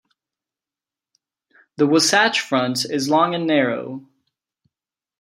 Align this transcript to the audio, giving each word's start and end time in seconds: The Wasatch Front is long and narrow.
The 1.77 1.85
Wasatch 1.85 2.39
Front 2.41 2.85
is 2.85 3.07
long 3.07 3.35
and 3.35 3.45
narrow. 3.45 4.09